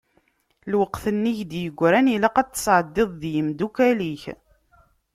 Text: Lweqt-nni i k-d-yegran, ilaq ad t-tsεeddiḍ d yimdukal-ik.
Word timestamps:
Lweqt-nni 0.71 1.31
i 1.33 1.35
k-d-yegran, 1.39 2.07
ilaq 2.15 2.35
ad 2.41 2.47
t-tsεeddiḍ 2.49 3.09
d 3.21 3.21
yimdukal-ik. 3.33 4.23